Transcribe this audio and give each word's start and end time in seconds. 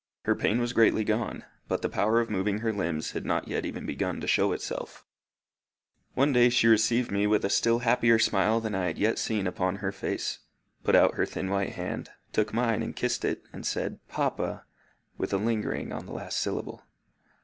Her 0.23 0.33
pain 0.33 0.59
was 0.59 0.73
greatly 0.73 1.03
gone, 1.03 1.45
but 1.67 1.83
the 1.83 1.87
power 1.87 2.19
of 2.19 2.27
moving 2.27 2.61
her 2.61 2.73
limbs 2.73 3.11
had 3.11 3.23
not 3.23 3.47
yet 3.47 3.67
even 3.67 3.85
begun 3.85 4.19
to 4.21 4.25
show 4.27 4.51
itself. 4.51 5.05
One 6.15 6.33
day 6.33 6.49
she 6.49 6.65
received 6.67 7.11
me 7.11 7.27
with 7.27 7.45
a 7.45 7.51
still 7.51 7.77
happier 7.85 8.17
smile 8.17 8.59
than 8.59 8.73
I 8.73 8.85
had 8.87 8.97
yet 8.97 9.19
seen 9.19 9.45
upon 9.45 9.75
her 9.75 9.91
face, 9.91 10.39
put 10.83 10.95
out 10.95 11.13
her 11.17 11.25
thin 11.27 11.51
white 11.51 11.73
hand, 11.73 12.09
took 12.33 12.51
mine 12.51 12.81
and 12.81 12.95
kissed 12.95 13.23
it, 13.23 13.43
and 13.53 13.63
said, 13.63 13.99
"Papa," 14.07 14.65
with 15.19 15.33
a 15.33 15.37
lingering 15.37 15.91
on 15.91 16.07
the 16.07 16.13
last 16.13 16.39
syllable. 16.39 16.81